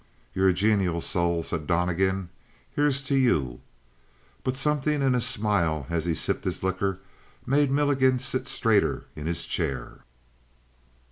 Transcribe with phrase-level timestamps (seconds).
[0.33, 2.29] "You're a genial soul," said Donnegan.
[2.73, 3.61] "Here's to you!"
[4.43, 6.97] But something in his smile as he sipped his liquor
[7.45, 9.99] made Milligan sit straighter in his chair.